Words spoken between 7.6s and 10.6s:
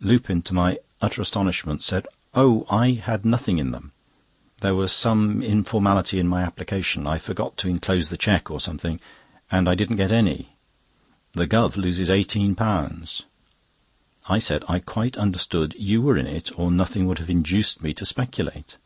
enclose the cheque or something, and I didn't get any.